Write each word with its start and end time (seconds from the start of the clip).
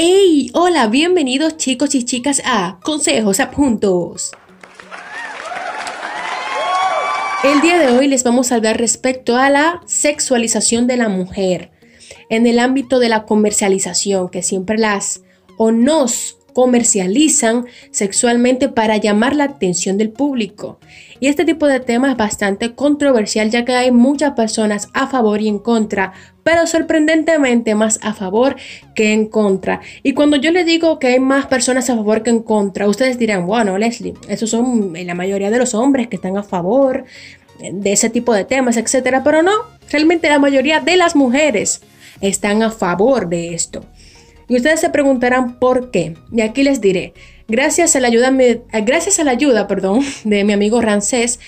¡Hey! 0.00 0.52
Hola, 0.54 0.86
bienvenidos 0.86 1.56
chicos 1.56 1.92
y 1.96 2.04
chicas 2.04 2.40
a 2.44 2.78
Consejos 2.84 3.40
Adjuntos. 3.40 4.30
El 7.42 7.60
día 7.62 7.80
de 7.80 7.88
hoy 7.88 8.06
les 8.06 8.22
vamos 8.22 8.52
a 8.52 8.54
hablar 8.54 8.78
respecto 8.78 9.36
a 9.36 9.50
la 9.50 9.82
sexualización 9.86 10.86
de 10.86 10.98
la 10.98 11.08
mujer 11.08 11.72
en 12.30 12.46
el 12.46 12.60
ámbito 12.60 13.00
de 13.00 13.08
la 13.08 13.24
comercialización, 13.24 14.28
que 14.28 14.44
siempre 14.44 14.78
las 14.78 15.22
o 15.56 15.72
nos 15.72 16.37
comercializan 16.58 17.66
sexualmente 17.92 18.68
para 18.68 18.96
llamar 18.96 19.36
la 19.36 19.44
atención 19.44 19.96
del 19.96 20.10
público. 20.10 20.80
Y 21.20 21.28
este 21.28 21.44
tipo 21.44 21.68
de 21.68 21.78
tema 21.78 22.10
es 22.10 22.16
bastante 22.16 22.74
controversial 22.74 23.48
ya 23.48 23.64
que 23.64 23.76
hay 23.76 23.92
muchas 23.92 24.32
personas 24.32 24.88
a 24.92 25.06
favor 25.06 25.40
y 25.40 25.46
en 25.46 25.60
contra, 25.60 26.14
pero 26.42 26.66
sorprendentemente 26.66 27.76
más 27.76 28.00
a 28.02 28.12
favor 28.12 28.56
que 28.96 29.12
en 29.12 29.28
contra. 29.28 29.82
Y 30.02 30.14
cuando 30.14 30.36
yo 30.36 30.50
le 30.50 30.64
digo 30.64 30.98
que 30.98 31.06
hay 31.06 31.20
más 31.20 31.46
personas 31.46 31.88
a 31.90 31.94
favor 31.94 32.24
que 32.24 32.30
en 32.30 32.42
contra, 32.42 32.88
ustedes 32.88 33.20
dirán, 33.20 33.46
bueno, 33.46 33.78
Leslie, 33.78 34.14
esos 34.28 34.50
son 34.50 34.94
la 34.94 35.14
mayoría 35.14 35.52
de 35.52 35.58
los 35.58 35.74
hombres 35.74 36.08
que 36.08 36.16
están 36.16 36.36
a 36.36 36.42
favor 36.42 37.04
de 37.60 37.92
ese 37.92 38.10
tipo 38.10 38.34
de 38.34 38.44
temas, 38.44 38.76
etcétera, 38.76 39.22
pero 39.22 39.44
no, 39.44 39.52
realmente 39.92 40.28
la 40.28 40.40
mayoría 40.40 40.80
de 40.80 40.96
las 40.96 41.14
mujeres 41.14 41.82
están 42.20 42.64
a 42.64 42.72
favor 42.72 43.28
de 43.28 43.54
esto. 43.54 43.84
Y 44.48 44.56
ustedes 44.56 44.80
se 44.80 44.90
preguntarán 44.90 45.58
por 45.58 45.90
qué. 45.90 46.14
Y 46.32 46.40
aquí 46.40 46.62
les 46.62 46.80
diré, 46.80 47.12
gracias 47.46 47.94
a 47.94 48.00
la 48.00 48.08
ayuda, 48.08 48.32
gracias 48.84 49.18
a 49.18 49.24
la 49.24 49.32
ayuda 49.32 49.68
perdón, 49.68 50.00
de 50.24 50.44
mi 50.44 50.52
amigo 50.52 50.80
Rancés, 50.80 51.38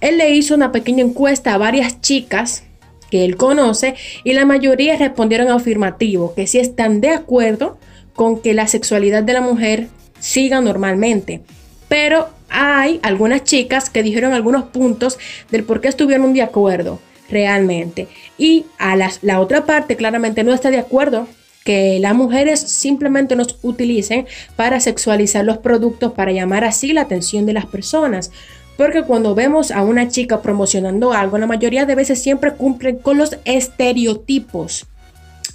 él 0.00 0.18
le 0.18 0.30
hizo 0.30 0.54
una 0.54 0.72
pequeña 0.72 1.04
encuesta 1.04 1.54
a 1.54 1.58
varias 1.58 2.00
chicas 2.00 2.64
que 3.10 3.24
él 3.24 3.36
conoce 3.36 3.94
y 4.22 4.32
la 4.32 4.44
mayoría 4.44 4.96
respondieron 4.96 5.48
afirmativo, 5.48 6.34
que 6.34 6.46
sí 6.46 6.58
están 6.58 7.00
de 7.00 7.10
acuerdo 7.10 7.78
con 8.14 8.40
que 8.40 8.54
la 8.54 8.66
sexualidad 8.66 9.22
de 9.22 9.32
la 9.32 9.40
mujer 9.40 9.88
siga 10.20 10.60
normalmente. 10.60 11.42
Pero 11.88 12.28
hay 12.48 13.00
algunas 13.02 13.44
chicas 13.44 13.90
que 13.90 14.02
dijeron 14.02 14.32
algunos 14.32 14.64
puntos 14.64 15.18
del 15.50 15.64
por 15.64 15.80
qué 15.80 15.88
estuvieron 15.88 16.32
de 16.34 16.42
acuerdo 16.42 17.00
realmente. 17.30 18.08
Y 18.36 18.66
a 18.78 18.96
la 18.96 19.40
otra 19.40 19.64
parte 19.66 19.96
claramente 19.96 20.44
no 20.44 20.52
está 20.52 20.70
de 20.70 20.78
acuerdo 20.78 21.26
que 21.64 21.98
las 22.00 22.14
mujeres 22.14 22.60
simplemente 22.60 23.36
nos 23.36 23.58
utilicen 23.62 24.26
para 24.56 24.80
sexualizar 24.80 25.44
los 25.44 25.58
productos, 25.58 26.12
para 26.12 26.32
llamar 26.32 26.64
así 26.64 26.92
la 26.92 27.02
atención 27.02 27.46
de 27.46 27.52
las 27.52 27.66
personas. 27.66 28.30
Porque 28.76 29.02
cuando 29.02 29.34
vemos 29.34 29.70
a 29.70 29.82
una 29.82 30.08
chica 30.08 30.40
promocionando 30.40 31.12
algo, 31.12 31.36
la 31.36 31.46
mayoría 31.46 31.84
de 31.84 31.96
veces 31.96 32.22
siempre 32.22 32.52
cumplen 32.52 32.98
con 32.98 33.18
los 33.18 33.36
estereotipos 33.44 34.86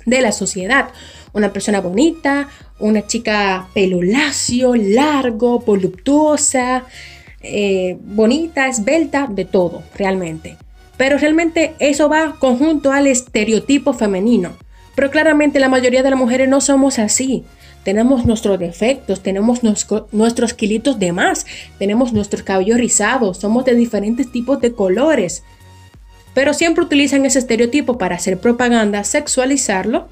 de 0.06 0.22
la 0.22 0.32
sociedad. 0.32 0.90
Una 1.32 1.54
persona 1.54 1.80
bonita, 1.80 2.50
una 2.80 3.08
chica 3.08 3.68
pelo 3.74 4.02
lacio, 4.02 4.76
largo, 4.76 5.60
voluptuosa, 5.60 6.84
eh, 7.42 7.98
bonita, 8.02 8.68
esbelta, 8.68 9.28
de 9.30 9.46
todo, 9.46 9.84
realmente. 9.96 10.58
Pero 10.98 11.18
realmente 11.18 11.74
eso 11.80 12.10
va 12.10 12.36
conjunto 12.40 12.92
al 12.92 13.08
estereotipo 13.08 13.94
femenino. 13.94 14.58
Pero 14.96 15.10
claramente 15.12 15.60
la 15.60 15.70
mayoría 15.70 16.04
de 16.04 16.10
las 16.10 16.20
mujeres 16.20 16.48
no 16.48 16.62
somos 16.62 17.00
así. 17.00 17.44
Tenemos 17.84 18.26
nuestros 18.26 18.60
defectos, 18.60 19.22
tenemos 19.22 19.62
nuestros 19.64 20.54
kilitos 20.54 21.00
de 21.00 21.12
más, 21.12 21.46
tenemos 21.80 22.14
nuestros 22.14 22.44
cabellos 22.44 22.78
rizados, 22.78 23.38
somos 23.40 23.66
de 23.66 23.76
diferentes 23.76 24.32
tipos 24.32 24.62
de 24.62 24.74
colores. 24.74 25.44
Pero 26.34 26.54
siempre 26.54 26.84
utilizan 26.84 27.26
ese 27.26 27.40
estereotipo 27.40 27.98
para 27.98 28.16
hacer 28.16 28.40
propaganda, 28.40 29.04
sexualizarlo. 29.04 30.08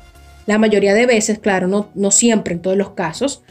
La 0.47 0.57
mayoría 0.57 0.93
de 0.93 1.05
veces, 1.05 1.39
claro, 1.39 1.67
no, 1.67 1.89
no 1.95 2.11
siempre 2.11 2.53
en 2.53 2.61
todos 2.61 2.75
los 2.75 2.91
casos, 2.91 3.41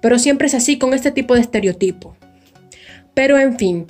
pero 0.00 0.18
siempre 0.18 0.48
es 0.48 0.54
así 0.54 0.78
con 0.78 0.92
este 0.92 1.12
tipo 1.12 1.34
de 1.34 1.40
estereotipo. 1.40 2.16
Pero 3.14 3.38
en 3.38 3.58
fin, 3.58 3.86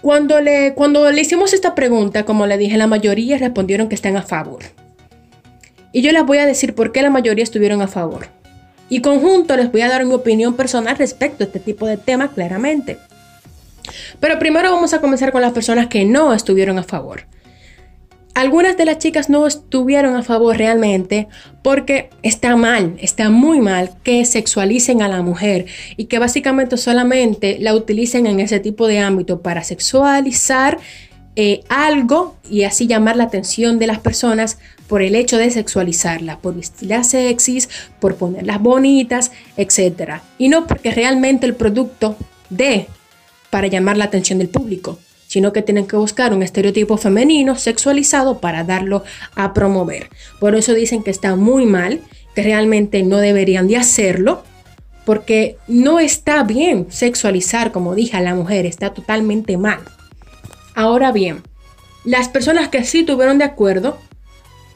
cuando 0.00 0.40
le, 0.40 0.74
cuando 0.74 1.10
le 1.10 1.20
hicimos 1.20 1.52
esta 1.52 1.74
pregunta, 1.74 2.24
como 2.24 2.46
le 2.46 2.58
dije, 2.58 2.76
la 2.76 2.86
mayoría 2.86 3.38
respondieron 3.38 3.88
que 3.88 3.94
están 3.94 4.16
a 4.16 4.22
favor. 4.22 4.62
Y 5.94 6.02
yo 6.02 6.10
les 6.10 6.26
voy 6.26 6.38
a 6.38 6.44
decir 6.44 6.74
por 6.74 6.90
qué 6.90 7.02
la 7.02 7.08
mayoría 7.08 7.44
estuvieron 7.44 7.80
a 7.80 7.86
favor. 7.86 8.26
Y 8.88 9.00
conjunto 9.00 9.56
les 9.56 9.70
voy 9.70 9.82
a 9.82 9.88
dar 9.88 10.04
mi 10.04 10.12
opinión 10.12 10.54
personal 10.54 10.98
respecto 10.98 11.44
a 11.44 11.46
este 11.46 11.60
tipo 11.60 11.86
de 11.86 11.96
tema 11.96 12.32
claramente. 12.32 12.98
Pero 14.18 14.40
primero 14.40 14.72
vamos 14.72 14.92
a 14.92 15.00
comenzar 15.00 15.30
con 15.30 15.40
las 15.40 15.52
personas 15.52 15.86
que 15.86 16.04
no 16.04 16.34
estuvieron 16.34 16.78
a 16.78 16.82
favor. 16.82 17.26
Algunas 18.34 18.76
de 18.76 18.86
las 18.86 18.98
chicas 18.98 19.30
no 19.30 19.46
estuvieron 19.46 20.16
a 20.16 20.24
favor 20.24 20.56
realmente 20.56 21.28
porque 21.62 22.10
está 22.22 22.56
mal, 22.56 22.96
está 22.98 23.30
muy 23.30 23.60
mal 23.60 23.92
que 24.02 24.24
sexualicen 24.24 25.00
a 25.00 25.08
la 25.08 25.22
mujer 25.22 25.66
y 25.96 26.06
que 26.06 26.18
básicamente 26.18 26.76
solamente 26.76 27.58
la 27.60 27.72
utilicen 27.72 28.26
en 28.26 28.40
ese 28.40 28.58
tipo 28.58 28.88
de 28.88 28.98
ámbito 28.98 29.42
para 29.42 29.62
sexualizar 29.62 30.78
eh, 31.36 31.62
algo 31.68 32.36
y 32.50 32.64
así 32.64 32.88
llamar 32.88 33.16
la 33.16 33.24
atención 33.24 33.78
de 33.78 33.86
las 33.86 34.00
personas 34.00 34.58
por 34.88 35.02
el 35.02 35.14
hecho 35.14 35.38
de 35.38 35.50
sexualizarla, 35.50 36.38
por 36.38 36.54
vestirlas 36.54 37.10
sexys, 37.10 37.68
por 38.00 38.16
ponerlas 38.16 38.60
bonitas, 38.60 39.32
etc. 39.56 40.20
Y 40.38 40.48
no 40.48 40.66
porque 40.66 40.90
realmente 40.90 41.46
el 41.46 41.54
producto 41.54 42.16
dé 42.50 42.86
para 43.50 43.66
llamar 43.66 43.96
la 43.96 44.04
atención 44.04 44.38
del 44.38 44.48
público, 44.48 44.98
sino 45.26 45.52
que 45.52 45.62
tienen 45.62 45.86
que 45.86 45.96
buscar 45.96 46.32
un 46.32 46.42
estereotipo 46.42 46.96
femenino 46.96 47.56
sexualizado 47.56 48.38
para 48.38 48.64
darlo 48.64 49.04
a 49.34 49.52
promover. 49.54 50.10
Por 50.40 50.54
eso 50.54 50.74
dicen 50.74 51.02
que 51.02 51.10
está 51.10 51.36
muy 51.36 51.66
mal, 51.66 52.00
que 52.34 52.42
realmente 52.42 53.02
no 53.02 53.18
deberían 53.18 53.68
de 53.68 53.76
hacerlo, 53.76 54.44
porque 55.04 55.56
no 55.68 56.00
está 56.00 56.42
bien 56.42 56.86
sexualizar, 56.90 57.72
como 57.72 57.94
dije, 57.94 58.16
a 58.16 58.20
la 58.20 58.34
mujer, 58.34 58.66
está 58.66 58.92
totalmente 58.92 59.56
mal. 59.56 59.80
Ahora 60.74 61.12
bien, 61.12 61.42
las 62.04 62.28
personas 62.28 62.68
que 62.68 62.84
sí 62.84 63.04
tuvieron 63.04 63.38
de 63.38 63.44
acuerdo 63.44 63.98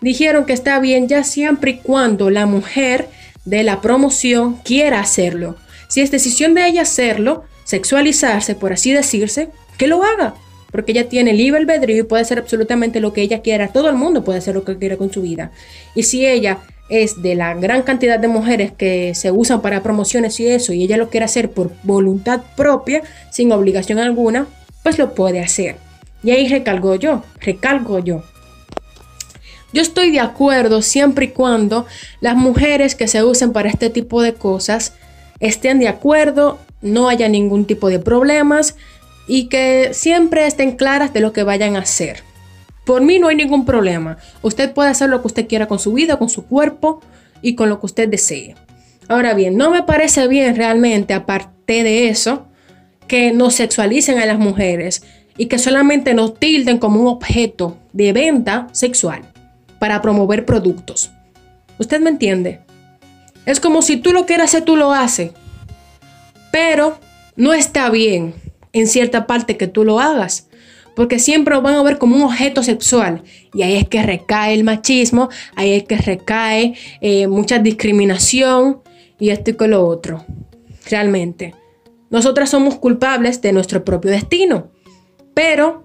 dijeron 0.00 0.44
que 0.44 0.52
está 0.52 0.78
bien 0.80 1.08
ya 1.08 1.24
siempre 1.24 1.72
y 1.72 1.78
cuando 1.78 2.30
la 2.30 2.46
mujer 2.46 3.08
de 3.44 3.62
la 3.62 3.80
promoción 3.80 4.56
quiera 4.64 5.00
hacerlo. 5.00 5.56
Si 5.88 6.00
es 6.00 6.10
decisión 6.10 6.54
de 6.54 6.66
ella 6.66 6.82
hacerlo, 6.82 7.44
sexualizarse, 7.64 8.54
por 8.54 8.72
así 8.72 8.92
decirse, 8.92 9.48
que 9.78 9.86
lo 9.86 10.02
haga. 10.02 10.34
Porque 10.70 10.92
ella 10.92 11.08
tiene 11.08 11.32
libre 11.32 11.60
albedrío 11.60 12.02
y 12.02 12.06
puede 12.06 12.22
hacer 12.22 12.38
absolutamente 12.38 13.00
lo 13.00 13.14
que 13.14 13.22
ella 13.22 13.40
quiera. 13.40 13.68
Todo 13.68 13.88
el 13.88 13.96
mundo 13.96 14.22
puede 14.22 14.38
hacer 14.38 14.54
lo 14.54 14.64
que 14.64 14.76
quiera 14.76 14.98
con 14.98 15.10
su 15.10 15.22
vida. 15.22 15.50
Y 15.94 16.02
si 16.02 16.26
ella 16.26 16.58
es 16.90 17.22
de 17.22 17.34
la 17.34 17.54
gran 17.54 17.82
cantidad 17.82 18.18
de 18.18 18.28
mujeres 18.28 18.72
que 18.72 19.14
se 19.14 19.30
usan 19.30 19.62
para 19.62 19.82
promociones 19.82 20.38
y 20.40 20.46
eso, 20.46 20.74
y 20.74 20.84
ella 20.84 20.98
lo 20.98 21.08
quiere 21.08 21.24
hacer 21.24 21.50
por 21.50 21.72
voluntad 21.84 22.42
propia, 22.54 23.02
sin 23.30 23.50
obligación 23.52 23.98
alguna, 23.98 24.46
pues 24.82 24.98
lo 24.98 25.14
puede 25.14 25.40
hacer. 25.40 25.76
Y 26.22 26.32
ahí 26.32 26.48
recalgo 26.48 26.96
yo, 26.96 27.22
recalgo 27.40 27.98
yo. 28.00 28.22
Yo 29.72 29.82
estoy 29.82 30.10
de 30.10 30.20
acuerdo 30.20 30.80
siempre 30.80 31.26
y 31.26 31.28
cuando 31.28 31.86
las 32.20 32.36
mujeres 32.36 32.94
que 32.94 33.06
se 33.06 33.22
usen 33.22 33.52
para 33.52 33.68
este 33.68 33.90
tipo 33.90 34.22
de 34.22 34.32
cosas 34.34 34.94
estén 35.40 35.78
de 35.78 35.88
acuerdo, 35.88 36.58
no 36.80 37.08
haya 37.08 37.28
ningún 37.28 37.66
tipo 37.66 37.90
de 37.90 37.98
problemas 37.98 38.76
y 39.26 39.48
que 39.48 39.90
siempre 39.92 40.46
estén 40.46 40.76
claras 40.76 41.12
de 41.12 41.20
lo 41.20 41.32
que 41.32 41.42
vayan 41.42 41.76
a 41.76 41.80
hacer. 41.80 42.22
Por 42.86 43.02
mí 43.02 43.18
no 43.18 43.28
hay 43.28 43.36
ningún 43.36 43.66
problema. 43.66 44.16
Usted 44.40 44.72
puede 44.72 44.88
hacer 44.88 45.10
lo 45.10 45.20
que 45.20 45.26
usted 45.26 45.46
quiera 45.46 45.68
con 45.68 45.78
su 45.78 45.92
vida, 45.92 46.18
con 46.18 46.30
su 46.30 46.46
cuerpo 46.46 47.02
y 47.42 47.54
con 47.54 47.68
lo 47.68 47.78
que 47.78 47.86
usted 47.86 48.08
desee. 48.08 48.54
Ahora 49.06 49.34
bien, 49.34 49.58
no 49.58 49.70
me 49.70 49.82
parece 49.82 50.28
bien 50.28 50.56
realmente, 50.56 51.12
aparte 51.12 51.82
de 51.82 52.08
eso, 52.08 52.46
que 53.06 53.32
nos 53.32 53.54
sexualicen 53.54 54.18
a 54.18 54.24
las 54.24 54.38
mujeres 54.38 55.02
y 55.36 55.46
que 55.46 55.58
solamente 55.58 56.14
nos 56.14 56.38
tilden 56.38 56.78
como 56.78 57.00
un 57.00 57.08
objeto 57.08 57.76
de 57.92 58.14
venta 58.14 58.68
sexual 58.72 59.22
para 59.78 60.02
promover 60.02 60.44
productos. 60.44 61.10
¿Usted 61.78 62.00
me 62.00 62.10
entiende? 62.10 62.60
Es 63.46 63.60
como 63.60 63.82
si 63.82 63.96
tú 63.96 64.12
lo 64.12 64.26
quieres 64.26 64.46
hacer, 64.46 64.64
tú 64.64 64.76
lo 64.76 64.92
haces. 64.92 65.30
Pero 66.50 66.98
no 67.36 67.52
está 67.52 67.88
bien 67.90 68.34
en 68.72 68.86
cierta 68.86 69.26
parte 69.26 69.56
que 69.56 69.68
tú 69.68 69.84
lo 69.84 70.00
hagas. 70.00 70.48
Porque 70.94 71.18
siempre 71.20 71.54
lo 71.54 71.62
van 71.62 71.76
a 71.76 71.82
ver 71.82 71.98
como 71.98 72.16
un 72.16 72.22
objeto 72.22 72.62
sexual. 72.62 73.22
Y 73.54 73.62
ahí 73.62 73.76
es 73.76 73.88
que 73.88 74.02
recae 74.02 74.52
el 74.54 74.64
machismo, 74.64 75.28
ahí 75.54 75.72
es 75.72 75.84
que 75.84 75.96
recae 75.96 76.74
eh, 77.00 77.28
mucha 77.28 77.58
discriminación 77.58 78.82
y 79.18 79.30
esto 79.30 79.50
y 79.50 79.54
con 79.54 79.70
lo 79.70 79.86
otro. 79.86 80.24
Realmente. 80.90 81.54
Nosotras 82.10 82.50
somos 82.50 82.76
culpables 82.76 83.40
de 83.40 83.52
nuestro 83.52 83.84
propio 83.84 84.10
destino. 84.10 84.70
Pero 85.34 85.84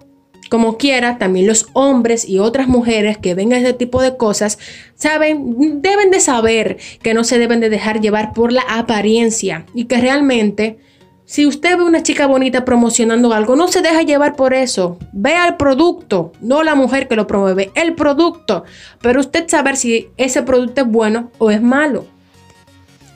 como 0.54 0.78
quiera, 0.78 1.18
también 1.18 1.48
los 1.48 1.66
hombres 1.74 2.30
y 2.30 2.38
otras 2.38 2.68
mujeres 2.68 3.18
que 3.18 3.34
ven 3.34 3.54
este 3.54 3.74
tipo 3.74 4.04
de 4.04 4.18
cosas 4.18 4.60
saben, 4.94 5.82
deben 5.82 6.12
de 6.12 6.20
saber 6.20 6.78
que 7.02 7.16
no 7.16 7.24
se 7.24 7.40
deben 7.40 7.60
de 7.60 7.72
dejar 7.72 8.02
llevar 8.02 8.34
por 8.34 8.54
la 8.54 8.62
apariencia 8.62 9.66
y 9.74 9.86
que 9.86 9.98
realmente 9.98 10.78
si 11.26 11.48
usted 11.48 11.76
ve 11.76 11.84
una 11.84 12.04
chica 12.04 12.28
bonita 12.28 12.66
promocionando 12.66 13.34
algo, 13.34 13.56
no 13.56 13.68
se 13.68 13.82
deja 13.82 14.04
llevar 14.04 14.36
por 14.36 14.54
eso. 14.54 15.00
Vea 15.12 15.48
el 15.48 15.56
producto, 15.56 16.34
no 16.40 16.62
la 16.62 16.76
mujer 16.76 17.08
que 17.08 17.16
lo 17.16 17.26
promueve, 17.26 17.72
el 17.74 17.96
producto. 17.96 18.64
Pero 19.02 19.22
usted 19.22 19.48
saber 19.48 19.76
si 19.76 20.10
ese 20.18 20.44
producto 20.44 20.82
es 20.82 20.88
bueno 20.88 21.32
o 21.40 21.50
es 21.50 21.64
malo. 21.64 22.06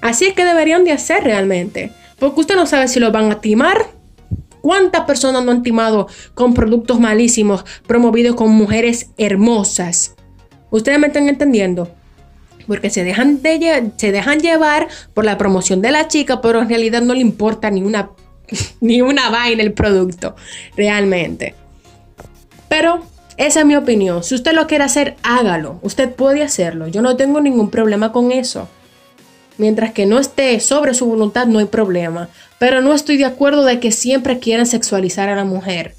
Así 0.01 0.25
es 0.25 0.33
que 0.33 0.44
deberían 0.44 0.86
de 0.86 0.94
hacer 0.94 1.24
realmente. 1.24 1.92
Porque 2.18 2.40
usted 2.40 2.56
no 2.56 2.66
sabe 2.66 2.88
si 2.88 3.00
lo 3.00 3.12
van 3.12 3.31
a 3.31 3.42
timar. 3.42 3.86
¿Cuántas 4.68 5.06
personas 5.06 5.46
no 5.46 5.54
han 5.54 5.64
timado 5.64 6.10
con 6.34 6.54
productos 6.54 7.00
malísimos 7.00 7.64
promovidos 7.88 8.36
con 8.36 8.50
mujeres 8.50 9.12
hermosas? 9.18 10.14
Ustedes 10.72 11.00
me 11.00 11.08
están 11.08 11.30
entendiendo. 11.30 11.90
Porque 12.68 12.90
se 12.90 13.06
dejan, 13.06 13.42
de, 13.42 13.92
se 13.96 14.12
dejan 14.12 14.42
llevar 14.42 14.90
por 15.14 15.24
la 15.24 15.38
promoción 15.38 15.81
de 15.81 15.92
la 15.92 16.10
chica, 16.10 16.42
pero 16.42 16.62
en 16.62 16.68
realidad 16.68 17.02
no 17.02 17.14
le 17.14 17.22
importa 17.22 17.72
ni 17.72 17.81
una, 17.81 18.10
ni 18.81 19.02
una 19.02 19.30
vaina 19.30 19.64
el 19.64 19.72
producto. 19.72 20.36
Realmente. 20.75 21.56
Pero 22.68 23.04
esa 23.38 23.62
es 23.62 23.66
mi 23.66 23.78
opinión. 23.78 24.22
Si 24.22 24.36
usted 24.36 24.52
lo 24.52 24.68
quiere 24.68 24.84
hacer, 24.84 25.16
hágalo. 25.24 25.80
Usted 25.81 26.14
puede 26.14 26.44
hacerlo. 26.44 26.90
Yo 26.90 27.02
no 27.02 27.16
tengo 27.16 27.40
ningún 27.40 27.69
problema 27.69 28.12
con 28.12 28.34
eso. 28.34 28.68
Mientras 29.57 29.92
que 29.92 30.06
no 30.06 30.19
esté 30.19 30.59
sobre 30.59 30.94
su 30.94 31.06
voluntad, 31.06 31.48
no 31.48 31.59
hay 31.59 31.65
problema. 31.65 32.30
Pero 32.59 32.81
no 32.81 32.94
estoy 32.94 33.18
de 33.18 33.25
acuerdo 33.25 33.63
de 33.63 33.80
que 33.80 33.92
siempre 33.92 34.39
quieran 34.39 34.65
sexualizar 34.65 35.30
a 35.30 35.36
la 35.36 35.45
mujer. 35.45 35.95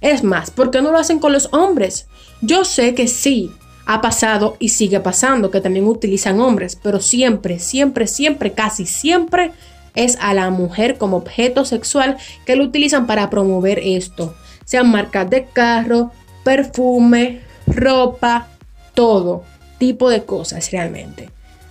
Es 0.00 0.24
más, 0.24 0.50
¿por 0.50 0.70
qué 0.70 0.80
no 0.82 0.92
lo 0.92 0.98
hacen 0.98 1.18
con 1.18 1.32
los 1.32 1.48
hombres? 1.52 2.06
Yo 2.40 2.64
sé 2.64 2.94
que 2.94 3.06
sí, 3.06 3.52
ha 3.86 4.00
pasado 4.00 4.56
y 4.58 4.70
sigue 4.70 5.00
pasando, 5.00 5.50
que 5.50 5.60
también 5.60 5.86
utilizan 5.86 6.40
hombres, 6.40 6.78
pero 6.80 7.00
siempre, 7.00 7.58
siempre, 7.58 8.06
siempre, 8.06 8.52
casi 8.52 8.86
siempre 8.86 9.52
es 9.94 10.16
a 10.20 10.32
la 10.32 10.50
mujer 10.50 10.96
como 10.96 11.16
objeto 11.16 11.64
sexual 11.64 12.16
que 12.46 12.56
lo 12.56 12.64
utilizan 12.64 13.06
para 13.06 13.30
promover 13.30 13.80
esto. 13.80 14.34
Sean 14.64 14.90
marcas 14.90 15.28
de 15.28 15.46
carro, 15.46 16.12
perfume, 16.44 17.40
ropa, 17.66 18.48
todo 18.94 19.42
tipo 19.78 20.08
de 20.08 20.22
cosas 20.22 20.70
realmente. 20.70 21.30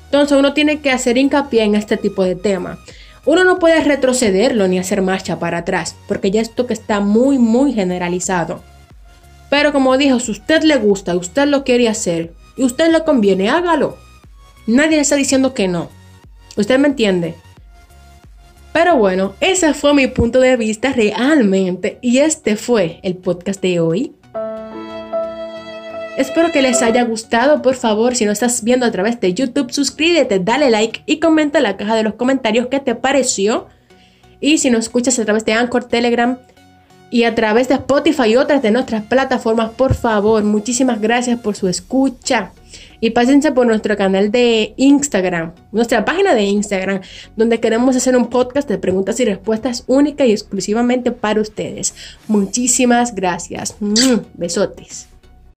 Entonces 0.09 0.35
uno 0.37 0.53
tiene 0.53 0.79
que 0.79 0.89
hacer 0.89 1.19
hincapié 1.19 1.63
en 1.63 1.75
este 1.75 1.95
tipo 1.95 2.23
de 2.23 2.35
tema. 2.35 2.79
Uno 3.25 3.43
no 3.43 3.59
puede 3.59 3.83
retrocederlo 3.83 4.67
ni 4.67 4.79
hacer 4.79 5.03
marcha 5.03 5.37
para 5.37 5.59
atrás, 5.59 5.95
porque 6.07 6.31
ya 6.31 6.41
esto 6.41 6.65
que 6.65 6.73
está 6.73 6.99
muy, 6.99 7.37
muy 7.37 7.73
generalizado. 7.73 8.63
Pero 9.51 9.71
como 9.71 9.97
dijo, 9.99 10.19
si 10.19 10.31
usted 10.31 10.63
le 10.63 10.77
gusta, 10.77 11.15
usted 11.15 11.45
lo 11.47 11.63
quiere 11.63 11.87
hacer 11.87 12.33
y 12.57 12.63
usted 12.63 12.91
le 12.91 13.03
conviene, 13.03 13.49
hágalo. 13.49 13.97
Nadie 14.65 14.95
le 14.95 15.01
está 15.01 15.15
diciendo 15.15 15.53
que 15.53 15.67
no. 15.67 15.89
¿Usted 16.57 16.79
me 16.79 16.87
entiende? 16.87 17.35
Pero 18.73 18.97
bueno, 18.97 19.35
ese 19.41 19.75
fue 19.75 19.93
mi 19.93 20.07
punto 20.07 20.39
de 20.39 20.57
vista 20.57 20.91
realmente 20.91 21.99
y 22.01 22.17
este 22.19 22.55
fue 22.55 22.99
el 23.03 23.15
podcast 23.15 23.61
de 23.61 23.79
hoy. 23.79 24.15
Espero 26.19 26.51
que 26.51 26.61
les 26.61 26.81
haya 26.81 27.05
gustado. 27.05 27.61
Por 27.61 27.75
favor, 27.75 28.13
si 28.13 28.25
no 28.25 28.33
estás 28.33 28.61
viendo 28.61 28.85
a 28.85 28.91
través 28.91 29.21
de 29.21 29.33
YouTube, 29.33 29.71
suscríbete, 29.71 30.39
dale 30.39 30.69
like 30.69 31.01
y 31.05 31.21
comenta 31.21 31.59
en 31.59 31.63
la 31.63 31.77
caja 31.77 31.95
de 31.95 32.03
los 32.03 32.15
comentarios 32.15 32.67
qué 32.67 32.81
te 32.81 32.93
pareció. 32.93 33.67
Y 34.41 34.57
si 34.57 34.69
nos 34.69 34.81
escuchas 34.81 35.17
a 35.17 35.23
través 35.23 35.45
de 35.45 35.53
Anchor, 35.53 35.85
Telegram 35.85 36.37
y 37.09 37.23
a 37.23 37.35
través 37.35 37.69
de 37.69 37.75
Spotify 37.75 38.31
y 38.31 38.35
otras 38.35 38.61
de 38.61 38.69
nuestras 38.71 39.03
plataformas, 39.03 39.69
por 39.69 39.93
favor, 39.93 40.43
muchísimas 40.43 40.99
gracias 40.99 41.39
por 41.39 41.55
su 41.55 41.69
escucha. 41.69 42.51
Y 42.99 43.11
pásense 43.11 43.53
por 43.53 43.65
nuestro 43.65 43.95
canal 43.95 44.29
de 44.29 44.73
Instagram, 44.75 45.53
nuestra 45.71 46.03
página 46.03 46.35
de 46.35 46.43
Instagram, 46.43 46.99
donde 47.37 47.61
queremos 47.61 47.95
hacer 47.95 48.17
un 48.17 48.27
podcast 48.27 48.67
de 48.67 48.77
preguntas 48.77 49.21
y 49.21 49.23
respuestas 49.23 49.85
única 49.87 50.25
y 50.25 50.33
exclusivamente 50.33 51.13
para 51.13 51.39
ustedes. 51.39 51.95
Muchísimas 52.27 53.15
gracias. 53.15 53.77
Besotes. 54.33 55.07